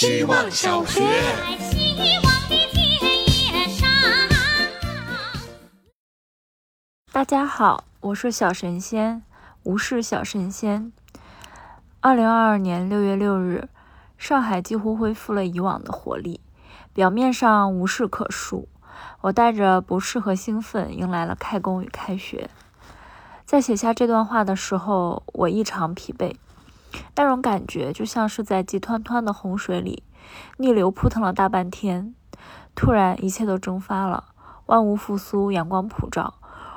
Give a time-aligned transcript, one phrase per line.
[0.00, 1.02] 希望小学。
[7.10, 9.24] 大家好，我是小神仙，
[9.64, 10.92] 无事小神仙。
[11.98, 13.68] 二零二二年六月六日，
[14.16, 16.40] 上海几乎恢复了以往的活力，
[16.92, 18.68] 表面上无事可述。
[19.22, 22.48] 我带着不适和兴奋迎来了开工与开学。
[23.44, 26.36] 在写下这段话的时候，我异常疲惫，
[27.16, 30.02] 那种感觉就像是在急湍湍的洪水里
[30.56, 32.14] 逆流扑腾了大半天，
[32.74, 34.24] 突然一切都蒸发了，
[34.66, 36.34] 万物复苏，阳光普照。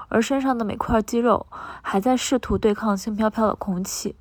[0.09, 1.47] 而身上的每块肌肉
[1.81, 4.15] 还在试图对抗轻飘飘的空气。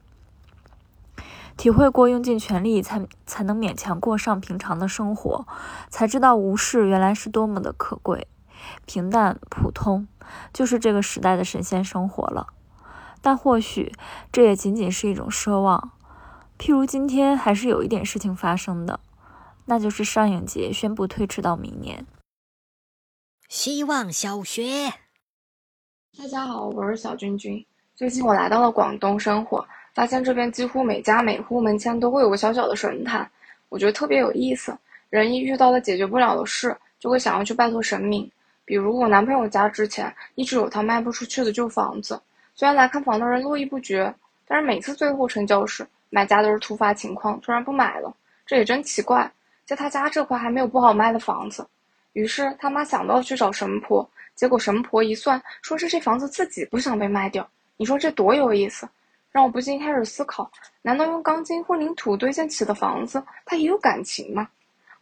[1.56, 5.46] 体会过用尽全力才才能勉强过上平常的生活，
[5.88, 8.28] 才知道无视原来是多么的可贵。
[8.86, 10.06] 平淡普通，
[10.52, 12.46] 就是这个时代的神仙生活了。
[13.22, 13.92] 但或许
[14.32, 15.92] 这也仅仅是一种奢望。
[16.58, 19.00] 譬如今天还是有一点事情发生的，
[19.66, 22.06] 那就是上影节宣布推迟到明年。
[23.48, 24.92] 希望小学。
[26.18, 27.64] 大家好，我是小君君。
[27.94, 33.30] 最近我来到了广东生活，发现这边几乎每家每户门前都会有个小小的神坛，
[33.68, 34.76] 我觉得特别有意思。
[35.08, 38.30] 人一遇到了解决不了的事，就会想要去拜托神明。
[38.64, 42.20] 比如我男朋友家之前一直有套卖不出去的旧房子，
[42.60, 44.14] 虽然来看房的人络绎不绝，
[44.46, 48.14] 但是每次最后成交时，买家都是突发情况，突然不买了。
[48.44, 49.32] 这也真奇怪，
[49.64, 51.66] 在他家这块还没有不好卖的房子。
[52.12, 54.06] 于是他妈想到去找神婆。
[54.34, 57.48] 结果神婆一算，说是这房子自己不想被卖掉。
[57.78, 58.86] 你说这多有意思，
[59.32, 60.52] 让我不禁开始思考：
[60.82, 64.46] 难道用钢筋混凝土堆建起的房子，它也有感情吗？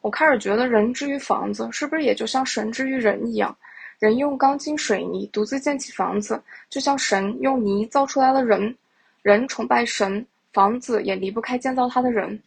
[0.00, 3.56] 我开始觉得，人之于房子，是不是也就像神之于人一样？
[3.98, 8.76] 人用钢筋水泥独自建起房子，就像神用泥造出来了人。
[9.22, 12.40] 人崇拜神，房子也离不开建造它的人。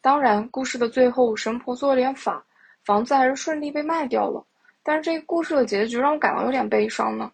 [0.00, 2.42] 当然，故事的最后，神婆做了点法，
[2.84, 4.42] 房子还是顺利被卖掉了。
[4.82, 7.30] 但是这个故事的结局让我感到有点悲伤呢，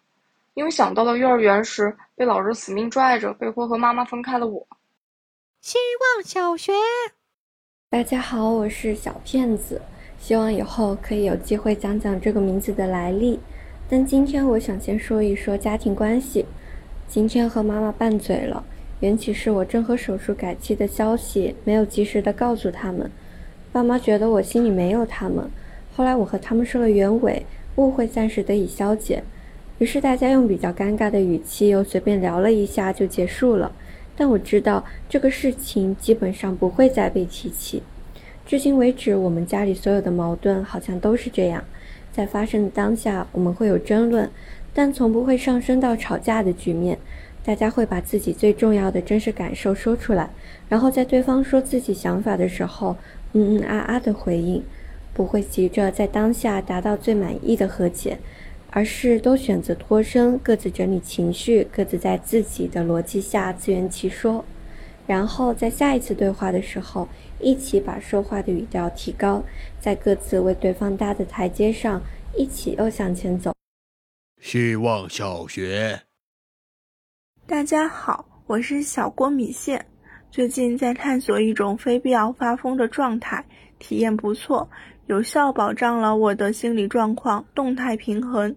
[0.55, 4.67] 因为想到了幼儿园时被老师死命拽着，被迫和妈妈分开的我。
[5.61, 5.77] 希
[6.17, 6.73] 望小学，
[7.89, 9.81] 大家好，我是小骗子，
[10.19, 13.39] 希望以后可以有机会讲讲这个名字的来历。
[13.95, 16.47] 但今天我想先说一说家庭关系。
[17.07, 18.65] 今天和妈妈拌嘴了，
[19.01, 23.07] 缘起是我正和手术改期的消息没有及时的告诉他们，
[23.71, 25.47] 爸妈觉得我心里没有他们。
[25.95, 27.45] 后来我和他们说了原委，
[27.75, 29.23] 误会暂时得以消解，
[29.77, 33.71] 于是大家用比较尴尬的语气又随便聊了一下就结束了。
[34.17, 37.83] 但我知道这个事情基本上不会再被提起。
[38.43, 41.63] 至今为止，我们家里所有的矛盾好像都是这样，
[42.13, 44.29] 在发生的当下我们会有争论，
[44.73, 46.97] 但从不会上升到吵架的局面。
[47.43, 50.29] 大家会把自己最重要的真实感受说出来，
[50.69, 52.95] 然后在对方说自己想法的时候，
[53.33, 54.63] 嗯嗯啊啊的回应。
[55.13, 58.17] 不会急着在当下达到最满意的和解，
[58.71, 64.43] 而是都选择脱身，各自整理情绪，各自在自己的逻辑下自圆其说，
[65.05, 67.07] 然后在下一次对话的时候，
[67.43, 69.43] 一起把说话的语调提高，
[69.79, 72.01] 在各自为对方搭的台阶上，
[72.35, 73.53] 一起又向前走。
[74.41, 76.01] 希望小学，
[77.45, 79.85] 大家好，我是小郭米线，
[80.31, 83.45] 最近在探索一种非必要发疯的状态，
[83.77, 84.69] 体验不错。
[85.07, 88.55] 有效保障了我的心理状况动态平衡，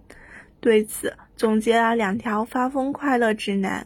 [0.60, 3.84] 对此总结了两条发疯快乐指南：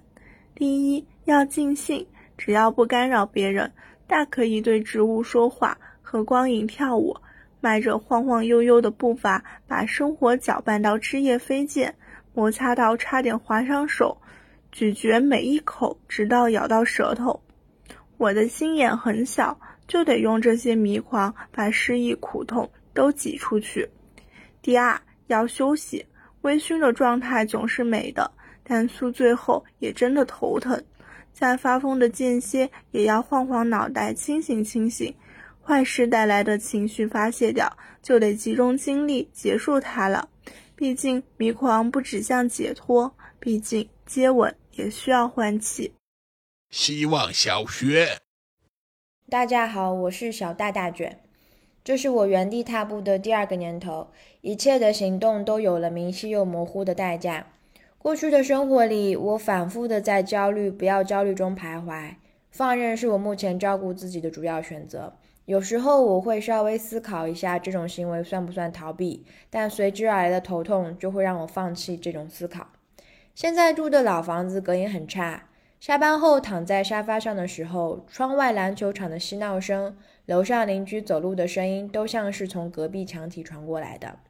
[0.55, 2.07] 第一，要尽兴，
[2.37, 3.73] 只要不干扰别人，
[4.11, 7.17] 大可以对植物说话和光影跳舞，
[7.61, 11.95] 迈着晃晃悠悠的步伐，把生活搅拌到枝叶飞溅，
[12.35, 14.21] 摩擦到差点划伤手，
[14.73, 17.41] 咀嚼每一口，直到咬到舌头。
[18.19, 19.59] 我的心眼很小。
[19.89, 23.91] 就得用这些迷狂把失意苦痛都挤出去。
[24.63, 26.07] 第二，要休息。
[26.43, 28.31] 微醺的状态总是美的，
[28.63, 30.81] 但宿醉后也真的头疼。
[31.33, 35.15] 在发疯的间歇，也要晃晃脑袋，清醒清醒。
[35.63, 40.29] 坏事带来的情绪发泄掉，就得集中精力结束它了。
[40.75, 45.93] 毕竟迷狂不指向解脱，毕竟接吻也需要换气。
[46.71, 48.19] 希望小学。
[49.29, 51.21] 大家好，我是小大大卷，
[51.85, 54.11] 这是我原地踏步的第二个年头，
[54.41, 57.47] 一切的行动都有了明晰又模糊的代价。
[58.03, 62.15] 过去的生活里，我反复的在焦虑不要焦虑中徘徊，
[62.51, 65.13] 放任是我目前照顾自己的主要选择。
[65.45, 72.69] 有时候我会稍微思考一下这种行为算不算逃避，但随之而来的头痛就会让我放弃这种思考。
[73.35, 75.43] 现在住的老房子隔音很差。
[75.79, 79.95] 下班后躺在沙发上的时候，窗外篮球场的嬉闹声、
[80.25, 84.21] 楼上邻居走路的声音都像是从隔壁墙体传过来的。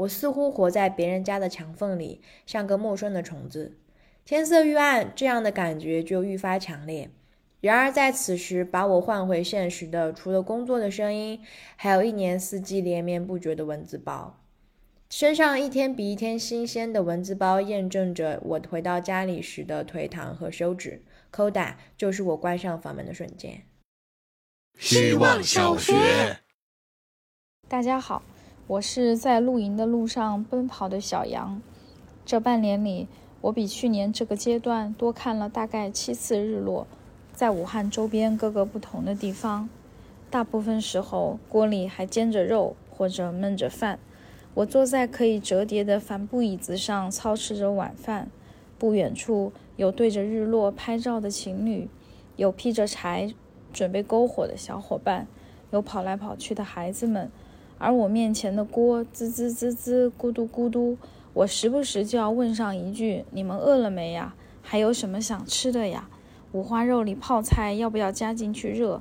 [0.00, 3.76] 我似乎活在别人家的墙缝里，像个陌生的虫子。
[4.24, 7.10] 天色愈暗，这样的感觉就愈发强烈。
[7.60, 11.40] 然而在此时，把我换回现实的，除了工作的声音，
[11.76, 14.40] 还有一年四季连绵不绝的蚊子包。
[15.10, 21.02] 身上一天比一天新鲜的蚊子包，验证着我回到家里时的颓唐和羞耻。
[21.30, 23.62] 扣打，就是我关上房门的瞬间。
[24.78, 26.38] 希望小学，
[27.68, 28.22] 大家好，
[28.70, 31.60] 我是在露营的路上奔跑的小羊。
[32.24, 33.08] 这半年里，
[33.40, 36.86] 我比去年这个阶段多看了大概七次日落，
[37.32, 39.68] 在武汉周边各个不同的地方。
[40.30, 43.98] 大部分时候，锅里还煎着肉或者焖着饭。
[44.54, 48.30] 我坐在可以折叠的帆布椅子上，操持着晚饭。
[48.78, 51.88] 不远处有对着日落拍照的情侣，
[52.36, 53.34] 有劈着柴
[53.72, 55.26] 准备篝火的小伙伴，
[55.72, 57.28] 有跑来跑去的孩子们。
[57.80, 60.98] 而我面前的锅滋滋滋滋，咕嘟咕嘟。
[61.32, 64.34] 我时不时就要问上一句：“你们饿了没呀？
[64.60, 66.10] 还有什么想吃的呀？
[66.52, 69.00] 五花肉里泡菜要不要加进去热？”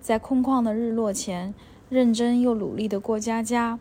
[0.00, 1.52] 在空旷的日落前，
[1.90, 3.78] 认真又努力的过家家。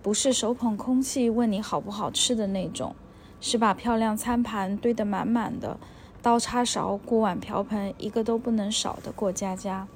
[0.00, 2.96] 不是手捧空气问你好不好吃的那种，
[3.40, 5.78] 是把漂亮餐盘堆得满满的，
[6.22, 9.88] 刀叉勺、锅碗瓢盆一个都不能少的过家家。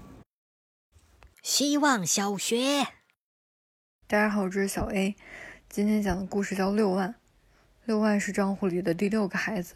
[1.43, 2.87] 希望小学，
[4.11, 5.15] 大家好，我是小 A，
[5.69, 7.15] 今天讲的故事叫六万。
[7.85, 9.75] 六万是账户里的第六个孩子，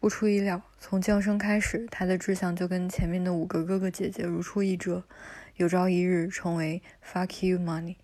[0.00, 5.04] 不出意料，从降生开始，他的志向就跟前面的五个哥哥姐姐如出一辙，
[5.56, 7.96] 有朝一日成为 Fuck you money。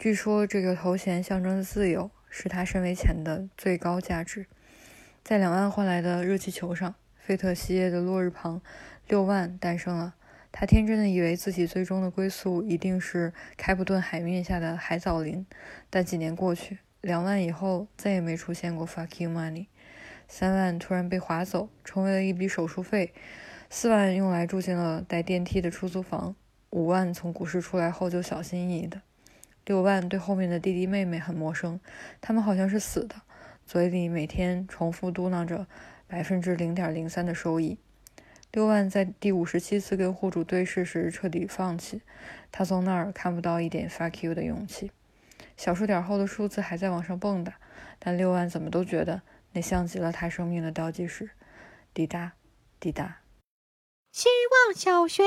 [0.00, 4.46] 据说这个头衔象征着自由，是他身为钱的最高价值。
[5.22, 8.60] 在两万换来的热气球上，费特西耶的落日旁，
[9.06, 10.16] 六万诞生了。
[10.56, 15.44] 他天真的以为自己最终的归宿一定是开普敦海面下的海藻林。
[15.90, 19.66] 但几年过去，两万以后再也没出现过 fuck you money。
[20.28, 23.12] 三万突然被划走，成为了一笔手术费。
[23.68, 26.36] 四万用来住进了带电梯的出租房。
[26.70, 29.02] 五万从股市出来后就小心翼翼的。
[29.66, 31.80] 六万对后面的弟弟妹妹很陌生，
[32.20, 33.16] 他们好像是死的，
[33.66, 35.66] 嘴里每天重复嘟囔着
[36.06, 37.76] 百分之零点零三的收益。
[38.54, 42.02] 六万在第五十七次跟户主对视时彻底放弃，
[42.52, 44.92] 他从那儿看不到一点 fuck you 的勇气。
[45.56, 47.52] 小数点后的数字还在往上蹦跶，
[47.98, 49.22] 但六万怎么都觉得
[49.54, 51.30] 那像极了他生命的倒计时，
[51.92, 52.34] 滴答
[52.78, 53.22] 滴答。
[54.12, 54.28] 希
[54.68, 55.24] 望小学，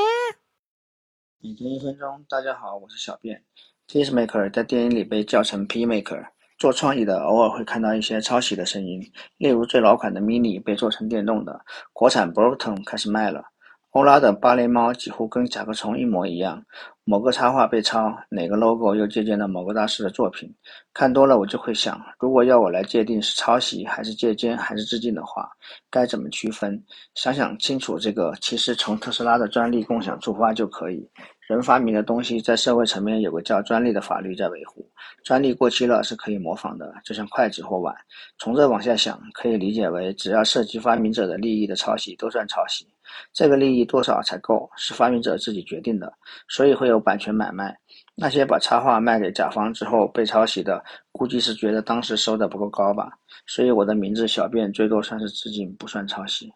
[1.42, 3.44] 每天一分钟，大家好，我是小便。
[3.90, 9.00] Peacemaker 在电影里被叫成 P-maker，做创意的偶尔会看到一些抄袭的声音，
[9.38, 11.60] 例如最老款的 Mini 被做成电动的，
[11.94, 13.44] 国产 Broton 开始卖了，
[13.92, 16.64] 欧拉的芭蕾猫几乎跟甲壳虫一模一样。
[17.04, 20.54] 某个插画被抄，哪个 logo 又借鉴了某个大师的作品，
[20.94, 25.50] 看多了我就会想，如果要我来界定是抄袭还是借鉴还是致敬的话，
[25.90, 26.84] 该怎么区分？
[27.14, 31.10] 想想清楚这个，其实从特斯拉的专利共享出发就可以。
[31.48, 34.86] 人发明的东西在社会层面有个叫专利的法律在维护，
[35.24, 37.96] 专利过期了是可以模仿的，就像筷子或碗。
[38.38, 42.86] 从这往下想，可以理解为只要涉及发明者的利益的抄袭都算抄袭。
[43.32, 46.12] 这个利益多少才够，是发明者自己决定的，
[46.50, 47.74] 所以会有版权买卖。
[48.14, 50.84] 那些把插画卖给甲方之后被抄袭的，
[51.14, 53.10] 估计是觉得当时收的不够高吧。
[53.46, 56.52] 所以我的名字小便最多算是致敬，不算抄袭。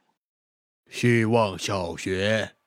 [0.89, 2.60] 希望小学。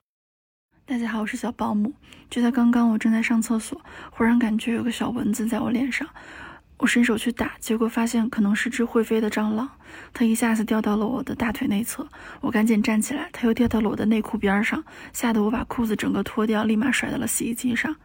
[0.87, 1.91] 大家好，我是小保姆。
[2.29, 6.07] 就在刚刚，我正在上厕所，忽然感觉有个小蚊子在我脸上，
[6.77, 9.67] 我伸手去打，结果发现可能是只会飞的蟑螂，
[10.13, 12.07] 它一下子掉到了我的大腿内侧，
[12.39, 17.95] 我赶紧站起来，它又掉到了我的内裤边上，吓得我把裤子整个脱掉，立马甩到了洗衣机上。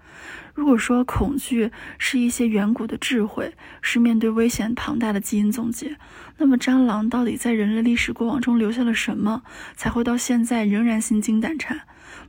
[0.55, 5.99] 如果说恐惧是一些远古的智慧，是面对危险庞大的基因总结，
[6.39, 9.43] 那么蟑螂到底在人类历史过往中留下了什么，
[9.77, 11.83] 才会到现在仍然心惊胆颤？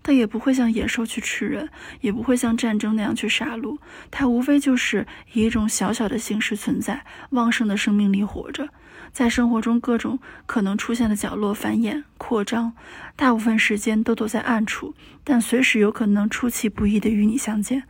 [0.04, 1.70] 它也不会像野兽去吃人，
[2.02, 3.78] 也不会像战争那样去杀戮。
[4.10, 8.70] 它无非就是以一种小小的形式存在，旺盛的生命力活着，
[9.12, 12.74] 在生活中各种可能出现的角落繁衍扩张。
[13.16, 17.84] 大部分时间都躲在暗处，但随时有可能出其不意的与你相见。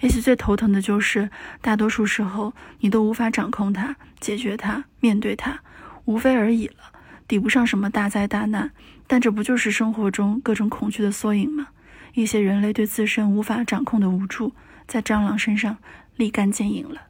[0.00, 1.30] 也许最头疼的就是，
[1.62, 5.60] 大多数时候你都无法掌控它、解决它、面对它，
[6.04, 6.92] 无非而已了，
[7.26, 8.72] 抵不上什么大灾大难。
[9.14, 11.68] 但这不就是生活中各种恐惧的缩影吗？
[12.14, 14.50] 一些人类对自身无法掌控的无助，
[14.88, 15.78] 在蟑螂身上
[16.16, 17.00] 立竿见影了。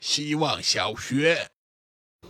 [0.00, 1.36] 希望小学，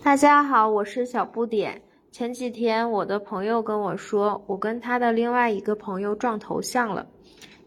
[0.03, 1.81] 大家好，我是小不点。
[2.11, 7.07] 前几天我的朋友跟我说，我跟他的另外一个朋友撞头像了。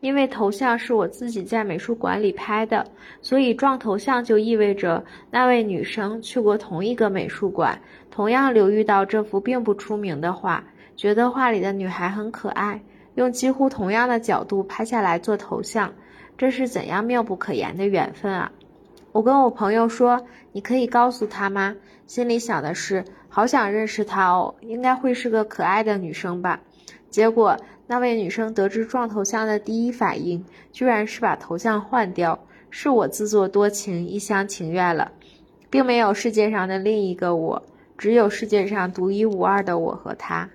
[0.02, 2.86] 因为头像是我自己在美术馆里拍的，
[3.24, 10.64] 所以撞头像就意味着那位女生去过同一个美术馆，同样留意到这幅并不出名的画，
[10.96, 12.82] 觉得画里的女孩很可爱，
[13.16, 15.94] 用几乎同样的角度拍下来做头像，
[16.38, 18.52] 这是怎样妙不可言的缘分啊！
[19.12, 21.76] 我跟我朋友说：“你可以告诉他吗？”
[22.08, 26.62] 心里想的是：“好想认识她哦，应该会是个可爱的女生吧。”
[27.10, 27.58] 结果。
[27.88, 32.40] 那位女生得知撞头像的第一反应，居然是把头像换掉。
[32.72, 35.12] 是我自作多情、一厢情愿了，
[35.70, 37.64] 并没有世界上的另一个我，
[37.96, 40.50] 只有世界上独一无二的我和她。